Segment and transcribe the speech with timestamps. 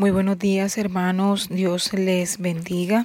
[0.00, 3.04] Muy buenos días hermanos, Dios les bendiga.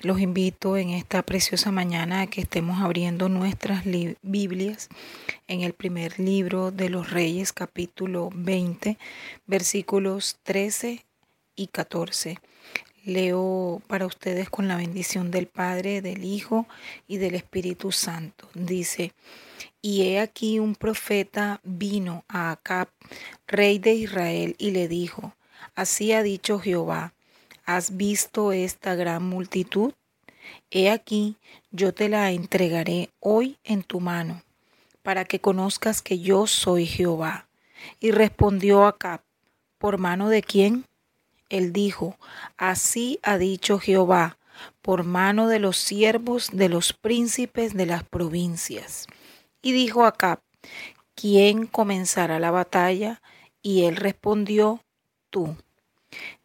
[0.00, 3.84] Los invito en esta preciosa mañana a que estemos abriendo nuestras
[4.22, 4.88] Biblias
[5.46, 8.98] en el primer libro de los Reyes, capítulo 20,
[9.46, 11.06] versículos 13
[11.54, 12.40] y 14.
[13.04, 16.66] Leo para ustedes con la bendición del Padre, del Hijo
[17.06, 18.48] y del Espíritu Santo.
[18.52, 19.12] Dice,
[19.80, 22.88] y he aquí un profeta vino a Acab,
[23.46, 25.32] rey de Israel, y le dijo,
[25.74, 27.14] Así ha dicho Jehová,
[27.64, 29.92] ¿has visto esta gran multitud?
[30.70, 31.36] He aquí,
[31.70, 34.42] yo te la entregaré hoy en tu mano,
[35.02, 37.48] para que conozcas que yo soy Jehová.
[38.00, 39.22] Y respondió Acab,
[39.78, 40.84] ¿por mano de quién?
[41.48, 42.16] Él dijo,
[42.56, 44.38] Así ha dicho Jehová,
[44.82, 49.06] por mano de los siervos de los príncipes de las provincias.
[49.62, 50.40] Y dijo Acab,
[51.14, 53.22] ¿quién comenzará la batalla?
[53.62, 54.80] Y él respondió,
[55.30, 55.56] tú.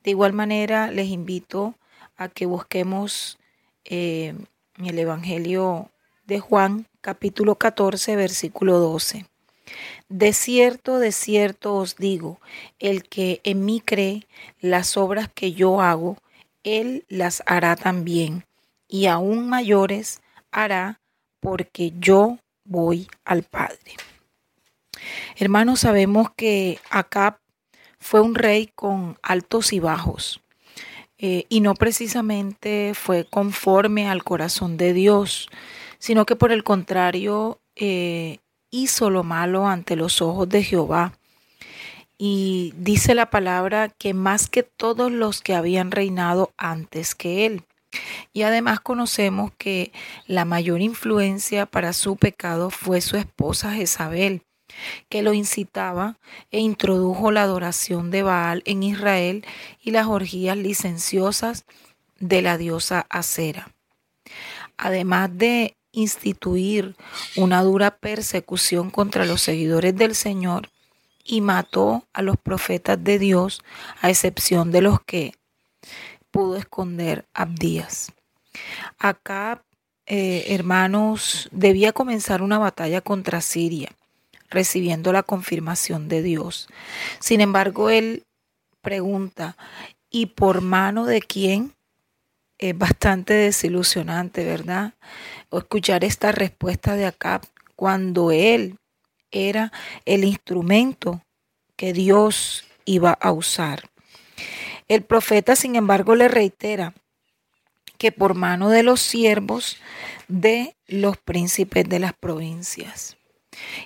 [0.04, 1.76] De igual manera, les invito
[2.18, 3.38] a que busquemos
[3.86, 4.36] eh,
[4.84, 5.90] el Evangelio
[6.26, 9.26] de Juan, capítulo 14, versículo 12.
[10.10, 12.40] De cierto, de cierto os digo,
[12.80, 14.28] el que en mí cree,
[14.60, 16.18] las obras que yo hago,
[16.64, 18.46] él las hará también,
[18.88, 21.00] y aún mayores hará,
[21.40, 23.96] porque yo voy al Padre.
[25.38, 27.40] Hermanos, sabemos que acá
[28.02, 30.42] fue un rey con altos y bajos.
[31.20, 35.50] Eh, y no precisamente fue conforme al corazón de Dios,
[36.00, 38.40] sino que por el contrario eh,
[38.72, 41.14] hizo lo malo ante los ojos de Jehová.
[42.18, 47.64] Y dice la palabra que más que todos los que habían reinado antes que él.
[48.34, 49.92] Y además conocemos que
[50.26, 54.44] la mayor influencia para su pecado fue su esposa Jezabel,
[55.10, 56.18] que lo incitaba
[56.52, 59.46] e introdujo la adoración de Baal en Israel
[59.82, 61.66] y las orgías licenciosas
[62.20, 63.72] de la diosa Acera.
[64.78, 66.96] Además de instituir
[67.36, 70.70] una dura persecución contra los seguidores del Señor
[71.24, 73.62] y mató a los profetas de Dios,
[74.02, 75.34] a excepción de los que
[76.32, 78.12] pudo esconder Abdías.
[78.98, 79.64] Acá,
[80.06, 83.90] eh, hermanos, debía comenzar una batalla contra Siria
[84.52, 86.68] recibiendo la confirmación de Dios.
[87.20, 88.26] Sin embargo, él
[88.82, 89.58] pregunta,
[90.12, 91.74] ¿y por mano de quién?
[92.60, 94.94] Es bastante desilusionante, ¿verdad?
[95.50, 97.42] O escuchar esta respuesta de acá
[97.76, 98.78] cuando él
[99.32, 99.72] era
[100.06, 101.24] el instrumento
[101.76, 103.90] que Dios iba a usar.
[104.88, 106.94] El profeta, sin embargo, le reitera
[107.98, 109.78] que por mano de los siervos
[110.28, 113.16] de los príncipes de las provincias.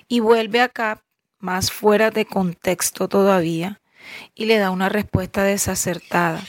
[0.08, 1.02] Y vuelve acá,
[1.38, 3.80] más fuera de contexto todavía,
[4.34, 6.44] y le da una respuesta desacertada.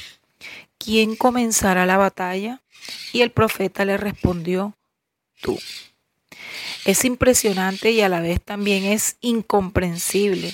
[0.77, 2.61] ¿Quién comenzará la batalla?
[3.11, 4.77] Y el profeta le respondió,
[5.41, 5.57] tú.
[6.85, 10.53] Es impresionante y a la vez también es incomprensible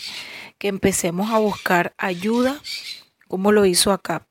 [0.58, 2.60] que empecemos a buscar ayuda
[3.28, 4.28] como lo hizo acá.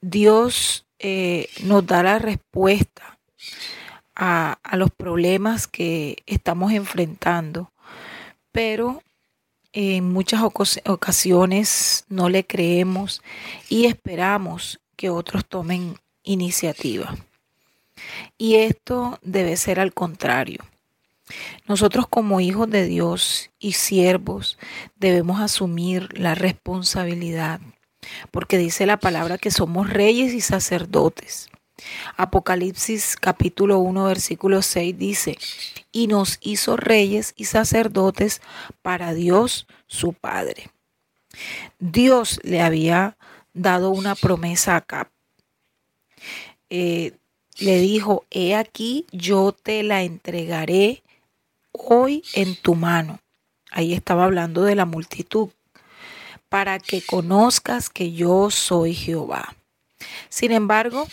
[0.00, 3.18] Dios eh, nos da la respuesta
[4.16, 7.70] a, los problemas que estamos enfrentando,
[8.50, 9.02] pero
[9.72, 13.22] en muchas ocasiones no le creemos
[13.68, 17.14] y esperamos que otros tomen iniciativa.
[18.38, 20.64] Y esto debe ser al contrario.
[21.66, 24.58] Nosotros como hijos de Dios y siervos
[24.96, 27.60] debemos asumir la responsabilidad,
[28.30, 31.50] porque dice la palabra que somos reyes y sacerdotes.
[32.16, 35.38] Apocalipsis capítulo 1 versículo 6 dice,
[35.92, 38.42] y nos hizo reyes y sacerdotes
[38.82, 40.70] para Dios su Padre.
[41.78, 43.16] Dios le había
[43.52, 45.10] dado una promesa acá.
[46.70, 47.12] Eh,
[47.58, 51.02] le dijo, he aquí, yo te la entregaré
[51.72, 53.20] hoy en tu mano.
[53.70, 55.48] Ahí estaba hablando de la multitud,
[56.48, 59.54] para que conozcas que yo soy Jehová.
[60.28, 61.06] Sin embargo,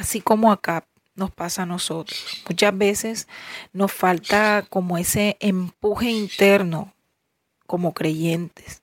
[0.00, 2.42] así como acá nos pasa a nosotros.
[2.48, 3.28] Muchas veces
[3.72, 6.94] nos falta como ese empuje interno
[7.66, 8.82] como creyentes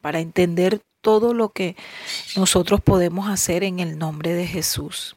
[0.00, 1.76] para entender todo lo que
[2.36, 5.16] nosotros podemos hacer en el nombre de Jesús.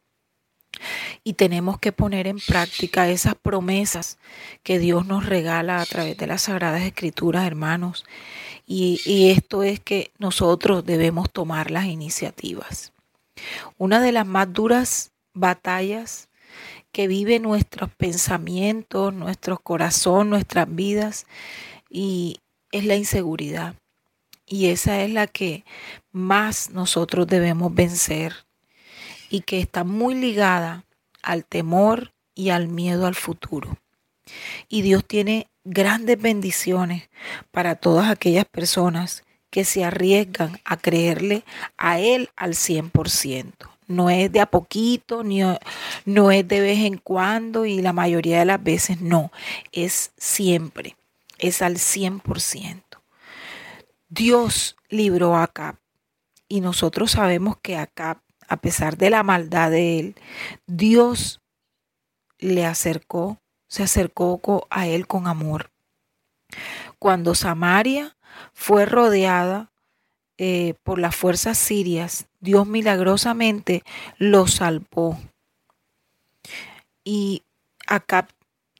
[1.23, 4.17] Y tenemos que poner en práctica esas promesas
[4.61, 8.05] que Dios nos regala a través de las Sagradas Escrituras, hermanos.
[8.65, 12.93] Y, y esto es que nosotros debemos tomar las iniciativas.
[13.77, 16.29] Una de las más duras batallas
[16.91, 21.25] que vive nuestros pensamientos, nuestro corazón, nuestras vidas
[21.89, 22.39] y
[22.71, 23.75] es la inseguridad.
[24.45, 25.63] Y esa es la que
[26.11, 28.33] más nosotros debemos vencer
[29.29, 30.85] y que está muy ligada
[31.21, 33.77] al temor y al miedo al futuro.
[34.67, 37.09] Y Dios tiene grandes bendiciones
[37.51, 41.43] para todas aquellas personas que se arriesgan a creerle
[41.77, 43.53] a Él al 100%.
[43.89, 45.41] No es de a poquito, ni,
[46.05, 49.31] no es de vez en cuando y la mayoría de las veces no,
[49.71, 50.95] es siempre,
[51.39, 52.83] es al 100%.
[54.07, 55.75] Dios libró a Acab
[56.47, 60.15] y nosotros sabemos que Acab, a pesar de la maldad de él,
[60.67, 61.41] Dios
[62.37, 65.71] le acercó, se acercó a él con amor.
[66.99, 68.17] Cuando Samaria
[68.53, 69.71] fue rodeada
[70.37, 73.83] eh, por las fuerzas sirias, Dios milagrosamente
[74.17, 75.19] lo salvó.
[77.03, 77.43] Y
[77.87, 78.27] Acab,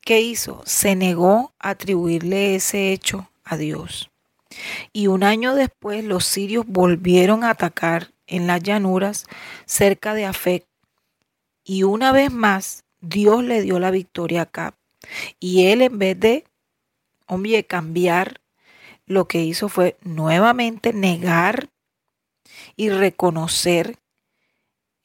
[0.02, 0.62] ¿qué hizo?
[0.66, 4.10] Se negó a atribuirle ese hecho a Dios.
[4.94, 9.26] Y un año después los sirios volvieron a atacar en las llanuras
[9.66, 10.66] cerca de Afec.
[11.64, 14.74] Y una vez más Dios le dio la victoria a Acab.
[15.40, 16.46] Y él en vez de,
[17.68, 18.42] cambiar,
[19.06, 21.70] lo que hizo fue nuevamente negar
[22.80, 23.98] y reconocer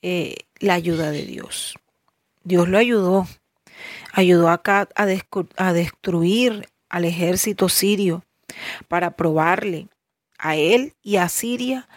[0.01, 1.75] eh, la ayuda de Dios.
[2.45, 3.27] Dios lo ayudó.
[4.13, 4.63] Ayudó a,
[4.95, 8.23] a destruir al ejército sirio
[8.87, 9.89] para probarle
[10.39, 11.89] a él y a Siria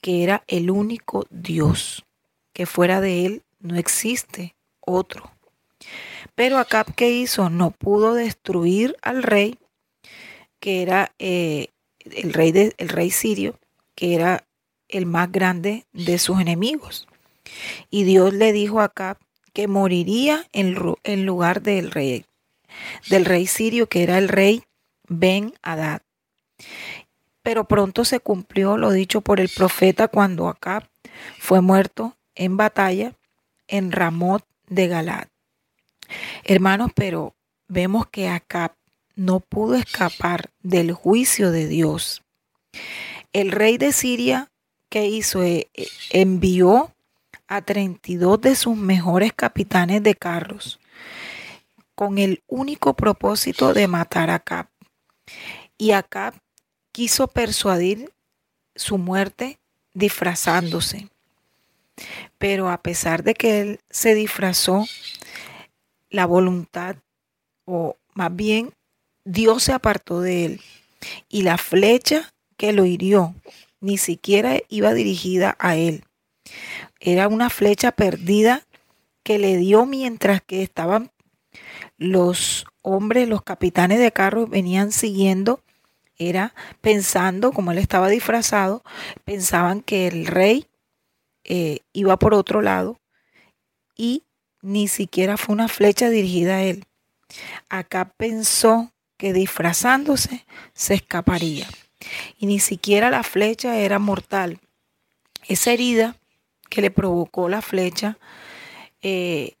[0.00, 2.06] que era el único Dios,
[2.54, 5.30] que fuera de él no existe otro.
[6.34, 7.50] Pero Acab, ¿qué hizo?
[7.50, 9.58] No pudo destruir al rey,
[10.60, 11.66] que era eh,
[11.98, 13.58] el, rey de, el rey sirio,
[13.94, 14.45] que era
[14.88, 17.06] el más grande de sus enemigos.
[17.90, 19.18] Y Dios le dijo a Acab
[19.52, 20.74] que moriría en,
[21.24, 22.26] lugar del rey,
[23.08, 24.64] del rey sirio, que era el rey
[25.08, 26.02] Ben Hadad.
[27.42, 30.88] Pero pronto se cumplió lo dicho por el profeta cuando Acab
[31.38, 33.14] fue muerto en batalla
[33.68, 35.28] en Ramot de Galad.
[36.44, 37.34] Hermanos, pero
[37.68, 38.72] vemos que Acab
[39.14, 42.22] no pudo escapar del juicio de Dios.
[43.32, 44.50] El rey de Siria,
[44.88, 45.42] ¿qué hizo?
[45.42, 46.92] E, e, envió
[47.48, 50.80] a 32 de sus mejores capitanes de carros
[51.94, 54.68] con el único propósito de matar a Acab.
[55.78, 56.34] Y Acab
[56.92, 58.12] quiso persuadir
[58.74, 59.58] su muerte
[59.94, 61.08] disfrazándose.
[62.38, 64.86] Pero a pesar de que él se disfrazó,
[66.10, 66.96] la voluntad,
[67.64, 68.74] o más bien
[69.24, 70.60] Dios se apartó de él.
[71.28, 73.34] Y la flecha que lo hirió
[73.80, 76.04] ni siquiera iba dirigida a él.
[77.00, 78.66] Era una flecha perdida
[79.22, 81.10] que le dio mientras que estaban
[81.98, 85.60] los hombres, los capitanes de carro venían siguiendo
[86.18, 88.82] era pensando, como él estaba disfrazado,
[89.24, 90.66] pensaban que el rey
[91.44, 92.98] eh, iba por otro lado
[93.94, 94.24] y
[94.62, 96.84] ni siquiera fue una flecha dirigida a él.
[97.68, 101.66] Acá pensó que disfrazándose se escaparía
[102.38, 104.58] y ni siquiera la flecha era mortal.
[105.48, 106.16] Esa herida
[106.68, 108.18] que le provocó la flecha
[109.02, 109.54] eh,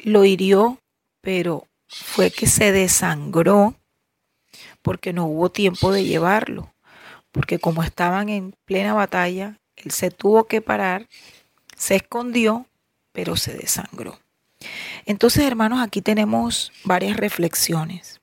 [0.00, 0.78] lo hirió,
[1.20, 3.74] pero fue que se desangró
[4.82, 6.72] porque no hubo tiempo de llevarlo,
[7.30, 11.08] porque como estaban en plena batalla, él se tuvo que parar,
[11.76, 12.66] se escondió,
[13.12, 14.18] pero se desangró.
[15.06, 18.20] Entonces, hermanos, aquí tenemos varias reflexiones.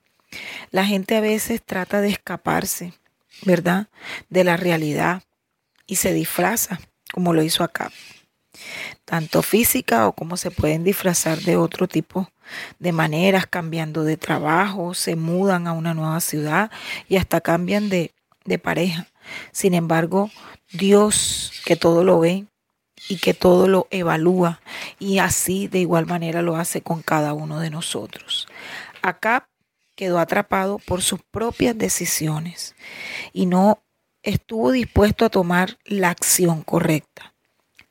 [0.71, 2.93] La gente a veces trata de escaparse,
[3.43, 3.88] ¿verdad?,
[4.29, 5.24] de la realidad
[5.88, 6.79] y se disfraza,
[7.12, 7.91] como lo hizo acá
[9.05, 12.29] tanto física o como se pueden disfrazar de otro tipo
[12.79, 16.72] de maneras, cambiando de trabajo, se mudan a una nueva ciudad
[17.08, 18.13] y hasta cambian de,
[18.46, 19.08] de pareja.
[19.51, 20.31] Sin embargo,
[20.72, 22.46] Dios que todo lo ve
[23.08, 24.62] y que todo lo evalúa
[25.00, 28.48] y así de igual manera lo hace con cada uno de nosotros.
[29.01, 29.49] Acá
[30.00, 32.74] quedó atrapado por sus propias decisiones
[33.34, 33.84] y no
[34.24, 37.34] estuvo dispuesto a tomar la acción correcta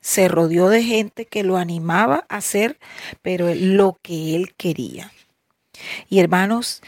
[0.01, 2.79] se rodeó de gente que lo animaba a hacer,
[3.21, 5.11] pero lo que él quería.
[6.09, 6.81] Y hermanos,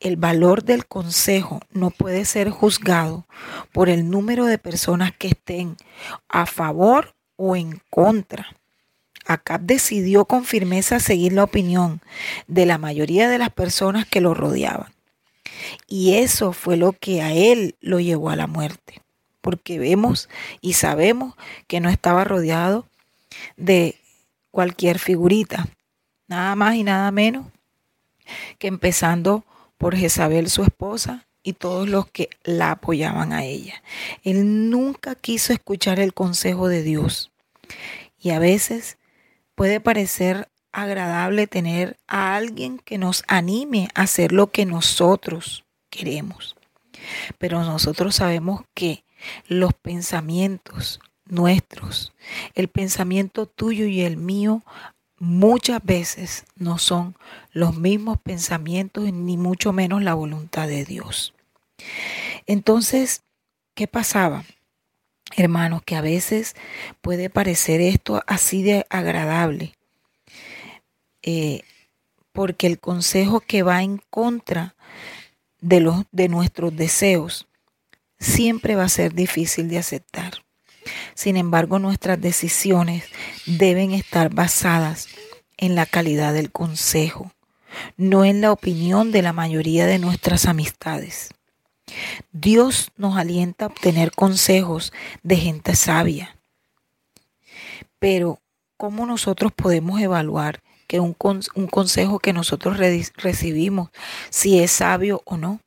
[0.00, 3.26] el valor del consejo no puede ser juzgado
[3.72, 5.76] por el número de personas que estén
[6.28, 8.57] a favor o en contra.
[9.28, 12.00] Acab decidió con firmeza seguir la opinión
[12.48, 14.92] de la mayoría de las personas que lo rodeaban.
[15.86, 19.02] Y eso fue lo que a él lo llevó a la muerte
[19.40, 20.28] porque vemos
[20.60, 21.34] y sabemos
[21.66, 22.86] que no estaba rodeado
[23.56, 23.96] de
[24.50, 25.68] cualquier figurita,
[26.26, 27.46] nada más y nada menos
[28.58, 29.44] que empezando
[29.78, 33.82] por Jezabel su esposa y todos los que la apoyaban a ella.
[34.22, 37.30] Él nunca quiso escuchar el consejo de Dios.
[38.20, 38.97] Y a veces
[39.58, 46.54] puede parecer agradable tener a alguien que nos anime a hacer lo que nosotros queremos.
[47.38, 49.04] Pero nosotros sabemos que
[49.48, 52.12] los pensamientos nuestros,
[52.54, 54.62] el pensamiento tuyo y el mío,
[55.18, 57.16] muchas veces no son
[57.50, 61.34] los mismos pensamientos ni mucho menos la voluntad de Dios.
[62.46, 63.24] Entonces,
[63.74, 64.44] ¿qué pasaba?
[65.36, 66.54] Hermanos, que a veces
[67.00, 69.74] puede parecer esto así de agradable,
[71.22, 71.62] eh,
[72.32, 74.74] porque el consejo que va en contra
[75.60, 77.46] de, los, de nuestros deseos
[78.18, 80.44] siempre va a ser difícil de aceptar.
[81.14, 83.04] Sin embargo, nuestras decisiones
[83.46, 85.08] deben estar basadas
[85.56, 87.32] en la calidad del consejo,
[87.96, 91.30] no en la opinión de la mayoría de nuestras amistades.
[92.32, 94.92] Dios nos alienta a obtener consejos
[95.22, 96.36] de gente sabia.
[97.98, 98.40] Pero,
[98.76, 103.90] ¿cómo nosotros podemos evaluar que un, consejo que nosotros recibimos,
[104.30, 105.60] si es sabio o no?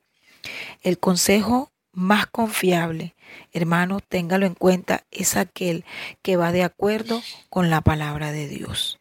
[0.82, 3.16] El consejo más confiable,
[3.52, 5.84] hermanos, téngalo en cuenta, es aquel
[6.22, 9.01] que va de acuerdo con la palabra de Dios.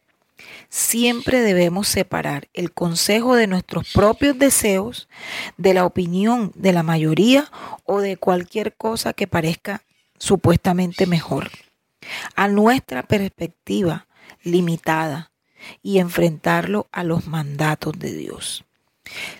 [0.73, 5.09] Siempre debemos separar el consejo de nuestros propios deseos
[5.57, 7.51] de la opinión de la mayoría
[7.83, 9.83] o de cualquier cosa que parezca
[10.17, 11.51] supuestamente mejor.
[12.37, 14.07] A nuestra perspectiva
[14.43, 15.33] limitada
[15.83, 18.63] y enfrentarlo a los mandatos de Dios.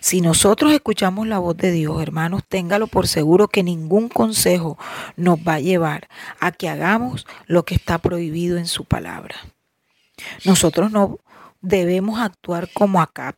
[0.01, 4.77] Si nosotros escuchamos la voz de Dios, hermanos, téngalo por seguro que ningún consejo
[5.15, 6.09] nos va a llevar
[6.41, 9.38] a que hagamos lo que está prohibido en su palabra.
[10.45, 11.19] Nosotros no
[11.61, 13.37] debemos actuar como acá,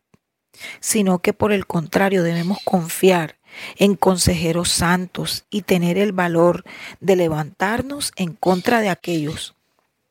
[0.80, 3.38] sino que por el contrario debemos confiar
[3.76, 6.64] en consejeros santos y tener el valor
[7.00, 9.54] de levantarnos en contra de aquellos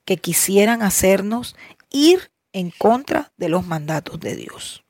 [0.05, 1.55] que quisieran hacernos
[1.89, 4.83] ir en contra de los mandatos de Dios.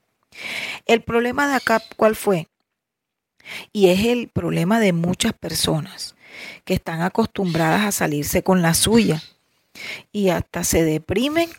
[0.85, 2.47] El problema de acá, ¿cuál fue?
[3.71, 6.15] Y es el problema de muchas personas
[6.65, 9.21] que están acostumbradas a salirse con la suya
[10.11, 11.49] y hasta se deprimen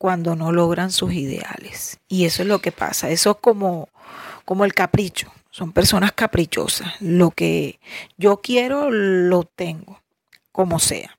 [0.00, 2.00] cuando no logran sus ideales.
[2.08, 3.10] Y eso es lo que pasa.
[3.10, 3.90] Eso es como,
[4.46, 5.30] como el capricho.
[5.50, 6.98] Son personas caprichosas.
[7.02, 7.78] Lo que
[8.16, 10.00] yo quiero, lo tengo,
[10.52, 11.18] como sea.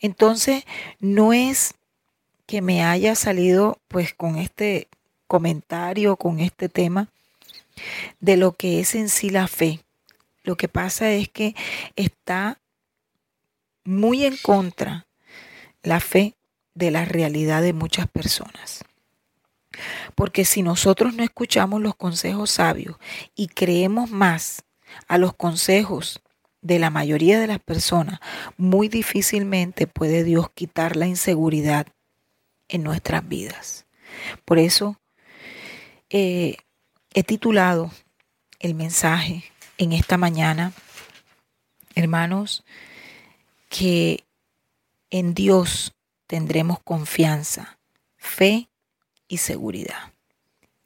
[0.00, 0.62] Entonces,
[1.00, 1.74] no es
[2.46, 4.86] que me haya salido pues con este
[5.26, 7.08] comentario con este tema
[8.20, 9.80] de lo que es en sí la fe.
[10.44, 11.56] Lo que pasa es que
[11.96, 12.60] está
[13.82, 15.08] muy en contra
[15.82, 16.36] la fe
[16.76, 18.84] de la realidad de muchas personas.
[20.14, 22.96] Porque si nosotros no escuchamos los consejos sabios
[23.34, 24.62] y creemos más
[25.08, 26.20] a los consejos
[26.60, 28.20] de la mayoría de las personas,
[28.56, 31.86] muy difícilmente puede Dios quitar la inseguridad
[32.68, 33.86] en nuestras vidas.
[34.44, 35.00] Por eso
[36.10, 36.56] eh,
[37.14, 37.90] he titulado
[38.58, 39.44] el mensaje
[39.78, 40.72] en esta mañana,
[41.94, 42.64] hermanos,
[43.68, 44.24] que
[45.10, 45.95] en Dios
[46.26, 47.78] tendremos confianza,
[48.16, 48.68] fe
[49.28, 50.12] y seguridad.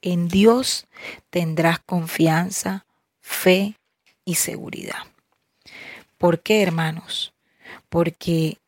[0.02, 0.86] En Dios
[1.30, 2.86] tendrás confianza,
[3.20, 3.76] fe
[4.24, 5.04] y seguridad.
[6.18, 7.32] ¿Por qué, hermanos?
[7.88, 8.58] Porque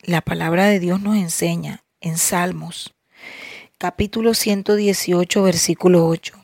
[0.00, 2.94] la palabra de Dios nos enseña en Salmos
[3.80, 6.34] capítulo 118, versículo 8,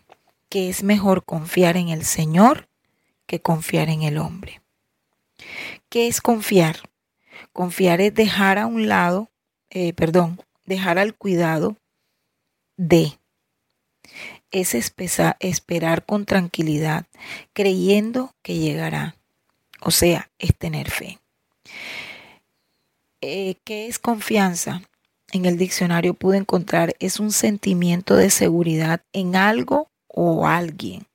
[0.48, 2.66] que es mejor confiar en el Señor
[3.26, 4.62] que confiar en el hombre.
[5.90, 6.76] ¿Qué es confiar?
[7.52, 9.28] Confiar es dejar a un lado,
[9.78, 11.76] eh, perdón, dejar al cuidado
[12.78, 13.18] de.
[14.50, 17.04] Es esperar con tranquilidad,
[17.52, 19.16] creyendo que llegará.
[19.82, 21.18] O sea, es tener fe.
[23.20, 24.80] Eh, ¿Qué es confianza?
[25.32, 31.06] en el diccionario pude encontrar es un sentimiento de seguridad en algo o alguien.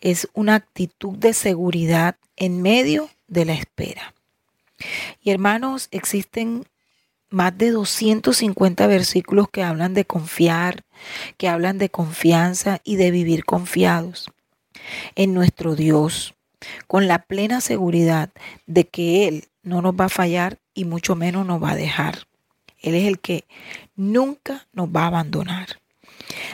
[0.00, 4.14] Es una actitud de seguridad en medio de la espera.
[5.22, 6.66] Y hermanos, existen
[7.32, 10.84] más de 250 versículos que hablan de confiar,
[11.36, 14.30] que hablan de confianza y de vivir confiados
[15.14, 16.34] en nuestro Dios,
[16.86, 18.30] con la plena seguridad
[18.66, 22.26] de que Él no nos va a fallar y mucho menos nos va a dejar.
[22.80, 23.44] Él es el que
[23.96, 25.80] nunca nos va a abandonar.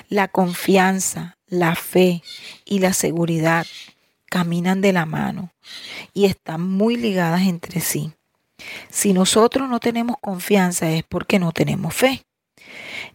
[0.09, 2.23] La confianza, la fe
[2.65, 3.67] y la seguridad
[4.27, 5.53] caminan de la mano
[6.13, 8.13] y están muy ligadas entre sí.
[8.91, 12.25] Si nosotros no tenemos confianza es porque no tenemos fe,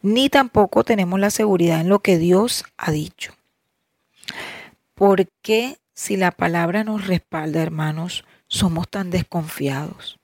[0.01, 3.33] ni tampoco tenemos la seguridad en lo que Dios ha dicho.
[4.93, 10.19] ¿Por qué si la palabra nos respalda, hermanos, somos tan desconfiados?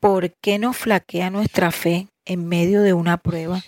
[0.00, 3.62] ¿Por qué nos flaquea nuestra fe en medio de una prueba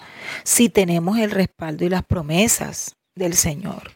[0.45, 3.93] si tenemos el respaldo y las promesas del Señor?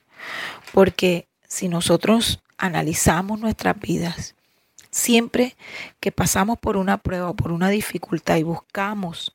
[0.72, 4.34] Porque si nosotros analizamos nuestras vidas,
[4.94, 5.56] siempre
[5.98, 9.34] que pasamos por una prueba o por una dificultad y buscamos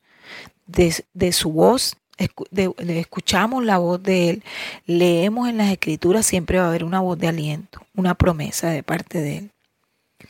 [0.66, 4.44] de, su voz, escuchamos la voz de Él,
[4.86, 8.82] leemos en las escrituras, siempre va a haber una voz de aliento, una promesa de
[8.82, 9.50] parte de Él.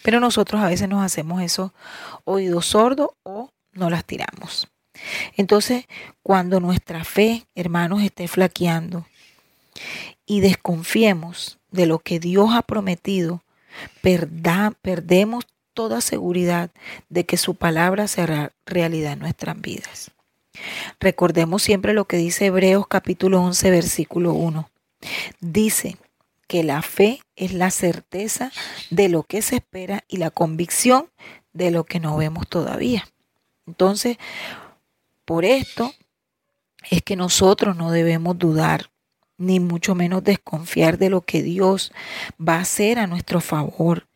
[0.03, 1.73] Pero nosotros a veces nos hacemos eso
[2.25, 4.69] oídos sordos o no las tiramos.
[5.37, 5.85] Entonces,
[6.23, 9.07] cuando nuestra fe, hermanos, esté flaqueando
[10.27, 13.43] y desconfiemos de lo que Dios ha prometido,
[14.03, 16.71] perdemos toda seguridad
[17.09, 20.11] de que su palabra será realidad en nuestras vidas.
[20.99, 24.71] Recordemos siempre lo que dice Hebreos capítulo 11, versículo 1.
[25.41, 25.97] Dice
[26.47, 28.51] que la fe es la certeza
[28.91, 31.09] de lo que se espera y la convicción
[31.53, 33.09] de lo que no vemos todavía.
[33.67, 34.19] Entonces,
[35.25, 35.95] por esto
[36.91, 38.90] es que nosotros no debemos dudar,
[39.41, 41.93] ni mucho menos desconfiar de lo que Dios
[42.39, 44.07] va a hacer a nuestro favor,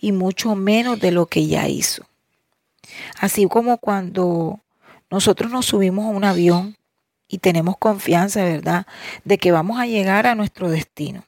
[0.00, 2.06] y mucho menos de lo que ya hizo.
[3.20, 4.60] Así como cuando
[5.10, 6.76] nosotros nos subimos a un avión
[7.28, 8.86] y tenemos confianza, ¿verdad?,
[9.24, 11.24] de que vamos a llegar a nuestro destino.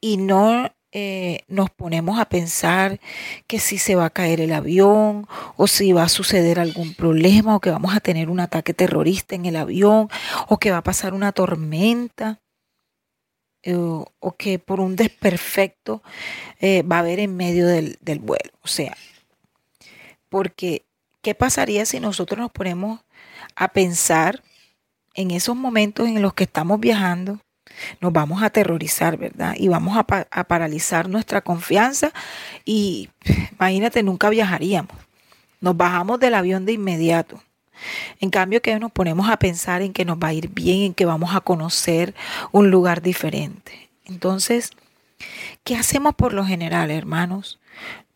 [0.00, 3.00] Y no eh, nos ponemos a pensar
[3.48, 7.56] que si se va a caer el avión o si va a suceder algún problema
[7.56, 10.08] o que vamos a tener un ataque terrorista en el avión
[10.48, 12.40] o que va a pasar una tormenta
[13.64, 16.00] eh, o que por un desperfecto
[16.60, 18.52] eh, va a haber en medio del, del vuelo.
[18.62, 18.96] O sea,
[20.28, 20.84] porque
[21.22, 23.00] ¿qué pasaría si nosotros nos ponemos
[23.56, 24.44] a pensar
[25.14, 27.40] en esos momentos en los que estamos viajando
[28.00, 29.54] nos vamos a aterrorizar, ¿verdad?
[29.56, 30.04] Y vamos a,
[30.44, 32.12] paralizar nuestra confianza
[32.64, 33.10] y
[33.52, 34.96] imagínate, nunca viajaríamos.
[35.60, 37.42] Nos bajamos del avión de inmediato.
[38.20, 40.94] En cambio que nos ponemos a pensar en que nos va a ir bien, en
[40.94, 42.14] que vamos a conocer
[42.52, 43.90] un lugar diferente.
[44.04, 44.70] Entonces,
[45.64, 47.58] ¿qué hacemos por lo general, hermanos?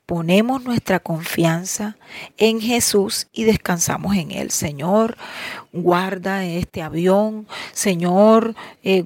[0.07, 1.97] Ponemos nuestra confianza
[2.39, 4.51] en Jesús y descansamos en Él.
[4.51, 5.19] Señor,
[5.73, 7.47] guarda este avión.
[7.73, 9.05] Señor, eh,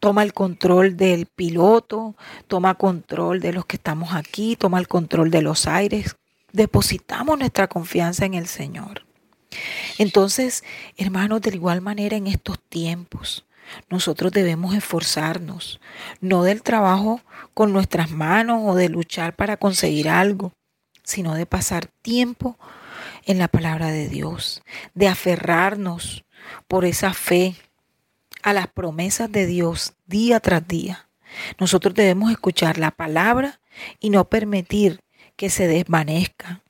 [0.00, 2.16] toma el control del piloto,
[2.48, 6.16] toma control de los que estamos aquí, toma el control de los aires.
[6.52, 9.04] Depositamos nuestra confianza en el Señor.
[9.98, 10.64] Entonces,
[10.96, 13.44] hermanos, de igual manera en estos tiempos,
[13.88, 15.80] nosotros debemos esforzarnos,
[16.20, 17.20] no del trabajo
[17.54, 20.52] con nuestras manos o de luchar para conseguir algo,
[21.04, 22.56] sino de pasar tiempo
[23.26, 24.62] en la palabra de Dios,
[24.94, 26.24] de aferrarnos
[26.66, 27.54] por esa fe
[28.42, 31.08] a las promesas de Dios día tras día.
[31.58, 33.60] Nosotros debemos escuchar la palabra
[34.00, 35.00] y no permitir
[35.36, 36.60] que se desvanezca.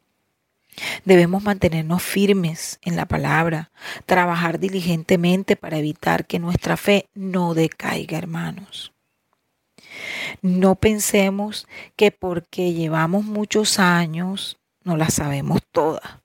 [1.05, 3.71] Debemos mantenernos firmes en la palabra,
[4.07, 8.93] trabajar diligentemente para evitar que nuestra fe no decaiga, hermanos.
[10.41, 16.20] No pensemos que porque llevamos muchos años no la sabemos todas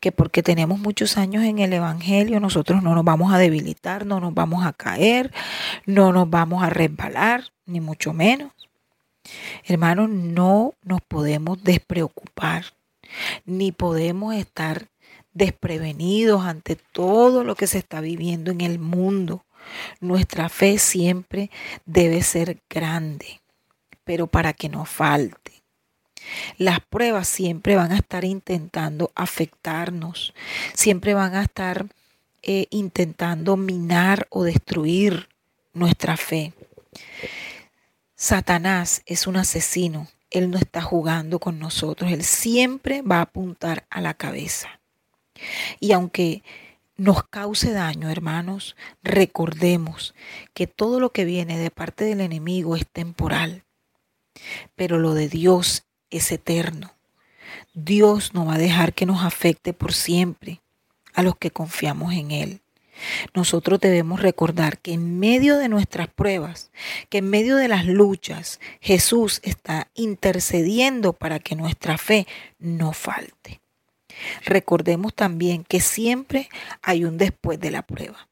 [0.00, 4.20] que porque tenemos muchos años en el Evangelio, nosotros no nos vamos a debilitar, no
[4.20, 5.32] nos vamos a caer,
[5.86, 8.52] no nos vamos a resbalar, ni mucho menos.
[9.64, 12.64] Hermanos, no nos podemos despreocupar,
[13.44, 14.88] ni podemos estar
[15.32, 19.44] desprevenidos ante todo lo que se está viviendo en el mundo.
[20.00, 21.50] Nuestra fe siempre
[21.84, 23.40] debe ser grande,
[24.04, 25.37] pero para que no falte.
[26.56, 30.34] Las pruebas siempre van a estar intentando afectarnos,
[30.74, 31.86] siempre van a estar
[32.42, 35.28] eh, intentando minar o destruir
[35.74, 36.52] nuestra fe.
[38.14, 43.86] Satanás es un asesino, él no está jugando con nosotros, él siempre va a apuntar
[43.90, 44.80] a la cabeza.
[45.78, 46.42] Y aunque
[46.96, 50.14] nos cause daño, hermanos, recordemos
[50.52, 53.62] que todo lo que viene de parte del enemigo es temporal,
[54.74, 56.94] pero lo de Dios es eterno.
[57.74, 60.60] Dios no va a dejar que nos afecte por siempre
[61.14, 62.60] a los que confiamos en Él.
[63.34, 66.70] Nosotros debemos recordar que en medio de nuestras pruebas,
[67.08, 72.26] que en medio de las luchas, Jesús está intercediendo para que nuestra fe
[72.58, 73.60] no falte.
[74.44, 76.48] Recordemos también que siempre
[76.82, 78.28] hay un después de la prueba.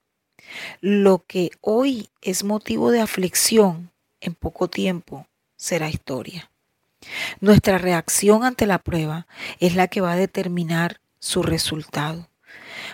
[0.80, 6.50] Lo que hoy es motivo de aflicción, en poco tiempo será historia.
[7.40, 9.26] Nuestra reacción ante la prueba
[9.60, 12.28] es la que va a determinar su resultado.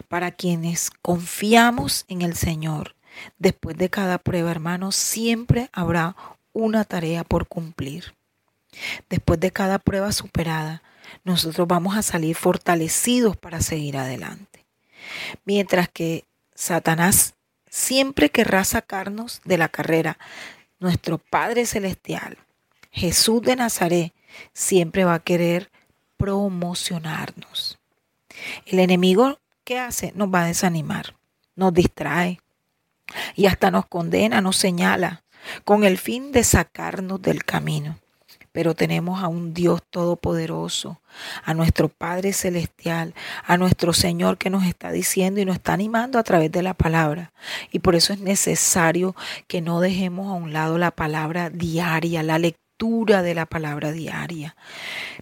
[0.08, 2.94] Para quienes confiamos en el Señor,
[3.38, 6.16] después de cada prueba, hermanos, siempre habrá
[6.52, 8.14] una tarea por cumplir.
[9.08, 10.82] Después de cada prueba superada,
[11.24, 14.64] nosotros vamos a salir fortalecidos para seguir adelante.
[15.44, 17.34] Mientras que Satanás
[17.68, 20.18] siempre querrá sacarnos de la carrera,
[20.78, 22.38] nuestro Padre Celestial,
[22.92, 24.12] Jesús de Nazaret,
[24.52, 25.70] siempre va a querer
[26.16, 27.78] promocionarnos.
[28.66, 30.12] El enemigo, ¿qué hace?
[30.14, 31.16] Nos va a desanimar,
[31.56, 32.40] nos distrae
[33.34, 35.24] y hasta nos condena, nos señala,
[35.64, 37.98] con el fin de sacarnos del camino
[38.52, 41.00] pero tenemos a un Dios todopoderoso,
[41.42, 46.18] a nuestro Padre Celestial, a nuestro Señor que nos está diciendo y nos está animando
[46.18, 47.32] a través de la palabra.
[47.72, 49.16] Y por eso es necesario
[49.48, 52.38] que no dejemos a un lado la palabra diaria, la
[53.22, 54.56] de la palabra diaria,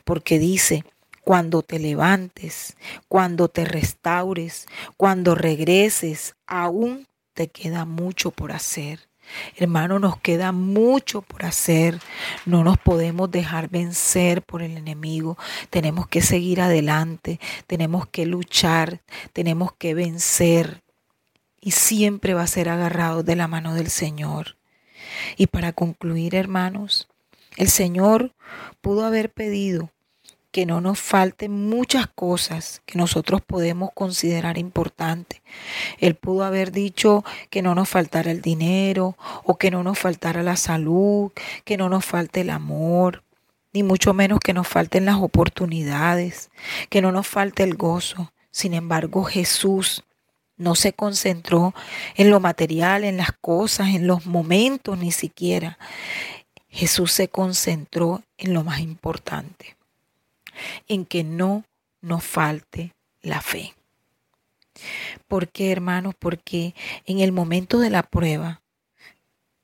[0.04, 0.84] porque dice,
[1.22, 2.74] cuando te levantes,
[3.06, 9.10] cuando te restaures, cuando regreses, aún te queda mucho por hacer.
[9.56, 12.00] Hermano, nos queda mucho por hacer.
[12.46, 15.36] No nos podemos dejar vencer por el enemigo.
[15.68, 17.38] Tenemos que seguir adelante.
[17.66, 19.02] Tenemos que luchar.
[19.34, 20.82] Tenemos que vencer.
[21.60, 24.56] Y siempre va a ser agarrado de la mano del Señor.
[25.36, 27.09] Y para concluir, hermanos,
[27.60, 28.32] el Señor
[28.80, 29.90] pudo haber pedido
[30.50, 35.42] que no nos falten muchas cosas que nosotros podemos considerar importantes.
[35.98, 40.42] Él pudo haber dicho que no nos faltara el dinero o que no nos faltara
[40.42, 41.32] la salud,
[41.64, 43.24] que no nos falte el amor,
[43.74, 46.50] ni mucho menos que nos falten las oportunidades,
[46.88, 48.32] que no nos falte el gozo.
[48.50, 50.02] Sin embargo, Jesús
[50.56, 51.74] no se concentró
[52.16, 55.78] en lo material, en las cosas, en los momentos ni siquiera.
[56.70, 59.76] Jesús se concentró en lo más importante
[60.88, 61.64] en que no
[62.00, 63.74] nos falte la fe.
[65.28, 66.14] ¿Por qué, hermanos?
[66.18, 66.74] Porque
[67.06, 68.62] en el momento de la prueba,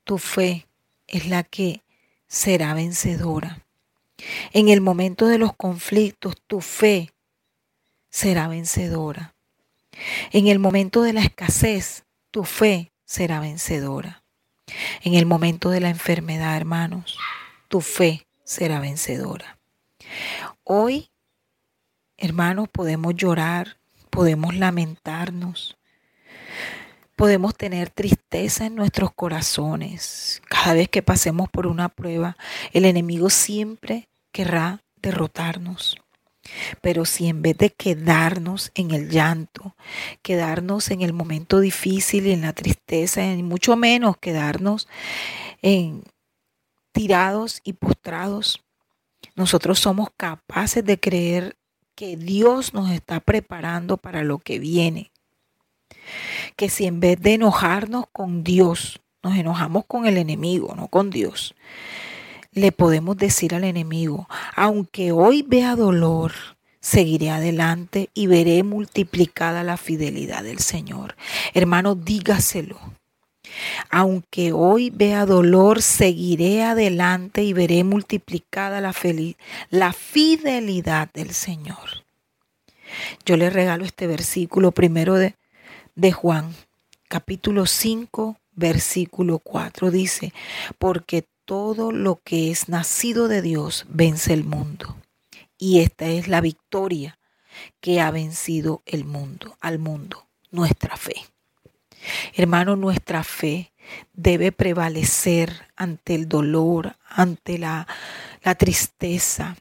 [0.03, 0.67] tu fe
[1.07, 1.81] es la que
[2.27, 3.65] será vencedora.
[4.51, 7.11] En el momento de los conflictos, tu fe
[8.09, 9.35] será vencedora.
[10.31, 14.23] En el momento de la escasez, tu fe será vencedora.
[15.01, 17.17] En el momento de la enfermedad, hermanos,
[17.67, 19.57] tu fe será vencedora.
[20.63, 21.09] Hoy,
[22.17, 23.77] hermanos, podemos llorar,
[24.09, 25.77] podemos lamentarnos,
[27.15, 30.41] podemos tener tristeza en nuestros corazones.
[30.47, 32.37] Cada vez que pasemos por una prueba,
[32.73, 35.97] el enemigo siempre querrá derrotarnos.
[36.81, 39.75] Pero si en vez de quedarnos en el llanto,
[40.21, 44.87] quedarnos en el momento difícil y en la tristeza, y mucho menos quedarnos
[45.61, 46.03] en
[46.91, 48.63] tirados y postrados,
[49.35, 51.57] nosotros somos capaces de creer
[51.95, 55.11] que Dios nos está preparando para lo que viene.
[56.55, 61.09] Que si en vez de enojarnos con Dios, nos enojamos con el enemigo, no con
[61.09, 61.55] Dios,
[62.57, 66.33] le podemos decir al enemigo, aunque hoy vea dolor,
[66.79, 71.15] seguiré adelante y veré multiplicada la fidelidad del Señor.
[71.53, 72.79] Hermano, dígaselo.
[73.89, 78.93] Aunque hoy vea dolor, seguiré adelante y veré multiplicada la,
[79.93, 82.05] fidelidad del Señor.
[83.25, 85.35] Yo le regalo este versículo primero de,
[85.95, 86.53] de Juan,
[87.07, 89.91] capítulo 5, versículo 4.
[89.91, 90.33] Dice,
[90.77, 94.97] porque todo lo que es nacido de Dios vence el mundo.
[95.57, 97.17] Y esta es la victoria
[97.79, 101.15] que ha vencido el mundo, al mundo, nuestra fe.
[102.33, 103.71] Hermano, nuestra fe
[104.11, 107.87] debe prevalecer ante el dolor, ante la,
[108.43, 109.55] la tristeza,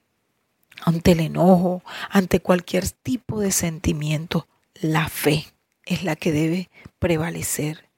[0.83, 4.49] ante el enojo, ante cualquier tipo de sentimiento.
[4.75, 5.47] La fe
[5.85, 6.69] es la que debe
[6.99, 7.89] prevalecer.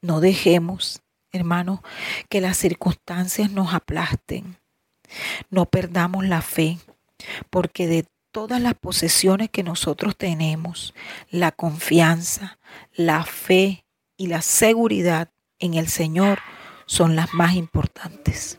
[0.00, 1.82] No dejemos, hermano,
[2.28, 4.56] que las circunstancias nos aplasten.
[5.50, 6.78] No perdamos la fe,
[7.50, 10.94] porque de todas las posesiones que nosotros tenemos,
[11.30, 12.58] la confianza,
[12.94, 13.84] la fe
[14.16, 16.38] y la seguridad en el Señor
[16.86, 18.58] son las más importantes.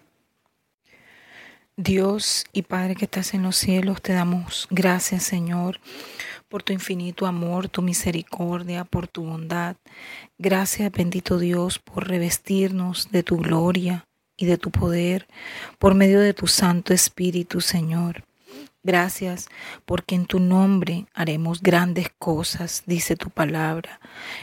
[1.76, 5.80] Dios y Padre que estás en los cielos, te damos gracias, Señor,
[6.54, 9.76] por tu infinito amor, tu misericordia, por tu bondad.
[10.38, 14.06] Gracias, bendito Dios, por revestirnos de tu gloria
[14.38, 15.26] y de tu poder
[15.80, 18.24] por medio de tu Santo Espíritu, Señor.
[18.86, 19.48] Gracias
[19.86, 24.02] porque en tu nombre haremos grandes cosas, dice tu palabra.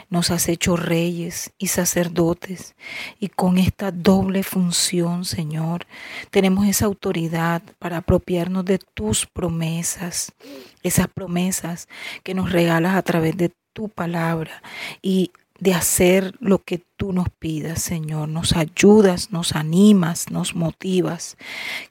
[0.09, 2.73] Nos has hecho reyes y sacerdotes
[3.19, 5.85] y con esta doble función, Señor,
[6.31, 10.33] tenemos esa autoridad para apropiarnos de tus promesas,
[10.81, 11.87] esas promesas
[12.23, 14.63] que nos regalas a través de tu palabra
[15.03, 18.27] y de hacer lo que tú nos pidas, Señor.
[18.27, 21.37] Nos ayudas, nos animas, nos motivas.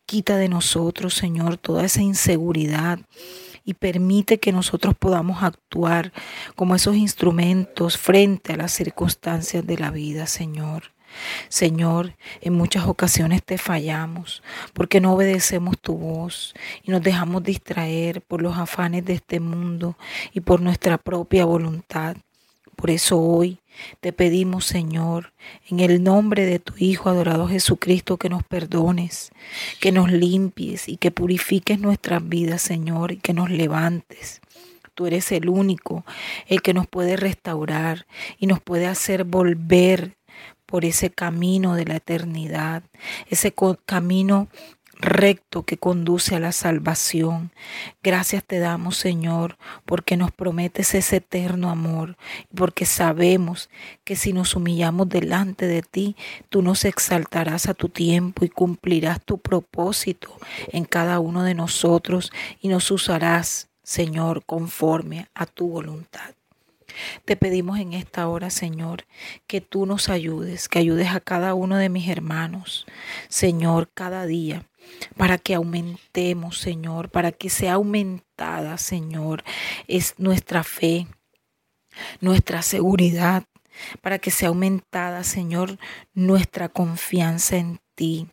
[0.06, 2.98] Quita de nosotros, Señor, toda esa inseguridad
[3.64, 6.12] y permite que nosotros podamos actuar
[6.56, 10.92] como esos instrumentos frente a las circunstancias de la vida, Señor.
[11.48, 18.20] Señor, en muchas ocasiones te fallamos porque no obedecemos tu voz y nos dejamos distraer
[18.22, 19.96] por los afanes de este mundo
[20.32, 22.16] y por nuestra propia voluntad.
[22.80, 23.58] Por eso hoy
[24.00, 25.34] te pedimos, Señor,
[25.68, 29.32] en el nombre de tu Hijo adorado Jesucristo, que nos perdones,
[29.80, 34.40] que nos limpies y que purifiques nuestras vidas, Señor, y que nos levantes.
[34.94, 36.06] Tú eres el único,
[36.46, 38.06] el que nos puede restaurar
[38.38, 40.16] y nos puede hacer volver
[40.64, 42.82] por ese camino de la eternidad,
[43.28, 43.52] ese
[43.84, 44.48] camino
[45.00, 47.52] recto que conduce a la salvación.
[48.02, 52.16] Gracias te damos, Señor, porque nos prometes ese eterno amor,
[52.54, 53.70] porque sabemos
[54.04, 56.16] que si nos humillamos delante de ti,
[56.48, 60.36] tú nos exaltarás a tu tiempo y cumplirás tu propósito
[60.68, 66.34] en cada uno de nosotros y nos usarás, Señor, conforme a tu voluntad.
[67.24, 69.04] Te pedimos en esta hora, Señor,
[69.46, 72.86] que tú nos ayudes, que ayudes a cada uno de mis hermanos,
[73.28, 74.66] Señor, cada día,
[75.16, 79.44] para que aumentemos, Señor, para que sea aumentada, Señor,
[79.88, 81.06] es nuestra fe,
[82.20, 83.44] nuestra seguridad,
[84.00, 85.78] para que sea aumentada, Señor,
[86.14, 88.28] nuestra confianza en ti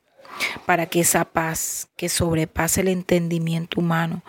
[0.65, 4.23] para que esa paz que sobrepasa el entendimiento humano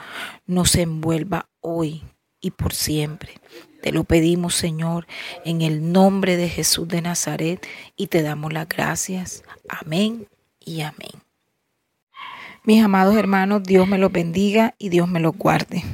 [0.47, 2.03] nos envuelva hoy
[2.41, 3.35] y por siempre.
[3.83, 5.07] Te lo pedimos, Señor,
[5.45, 9.45] en el nombre de Jesús de Nazaret y te damos las gracias.
[9.69, 10.27] Amén
[10.61, 11.28] y amén.
[12.69, 15.85] Mis amados hermanos, Dios me los bendiga y Dios me los guarde.